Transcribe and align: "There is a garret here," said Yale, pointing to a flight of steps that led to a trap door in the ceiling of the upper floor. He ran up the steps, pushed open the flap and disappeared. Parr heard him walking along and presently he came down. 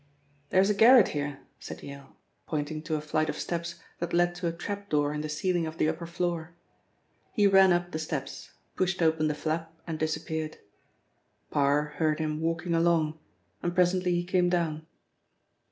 "There 0.49 0.59
is 0.61 0.71
a 0.71 0.73
garret 0.73 1.09
here," 1.09 1.41
said 1.59 1.83
Yale, 1.83 2.15
pointing 2.47 2.81
to 2.85 2.95
a 2.95 3.01
flight 3.01 3.29
of 3.29 3.37
steps 3.37 3.75
that 3.99 4.13
led 4.13 4.33
to 4.33 4.47
a 4.47 4.51
trap 4.51 4.89
door 4.89 5.13
in 5.13 5.21
the 5.21 5.29
ceiling 5.29 5.67
of 5.67 5.77
the 5.77 5.87
upper 5.87 6.07
floor. 6.07 6.55
He 7.33 7.45
ran 7.45 7.71
up 7.71 7.91
the 7.91 7.99
steps, 7.99 8.49
pushed 8.75 9.03
open 9.03 9.27
the 9.27 9.35
flap 9.35 9.71
and 9.85 9.99
disappeared. 9.99 10.57
Parr 11.51 11.83
heard 11.99 12.17
him 12.17 12.41
walking 12.41 12.73
along 12.73 13.19
and 13.61 13.75
presently 13.75 14.15
he 14.15 14.23
came 14.23 14.49
down. 14.49 14.87